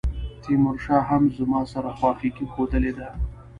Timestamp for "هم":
1.09-1.23